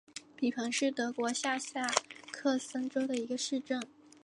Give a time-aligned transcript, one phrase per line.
[0.35, 1.87] 比彭是德国下萨
[2.31, 3.79] 克森州的一个市镇。